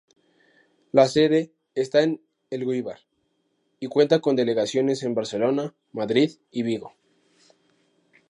La 0.91 1.07
sede 1.07 1.51
está 1.75 2.01
en 2.01 2.23
Elgóibar 2.49 3.01
y 3.79 3.85
cuenta 3.85 4.19
con 4.19 4.35
delegaciones 4.35 5.03
en 5.03 5.13
Barcelona, 5.13 5.75
Madrid 5.91 6.39
y 6.49 6.63
Vigo. 6.63 6.95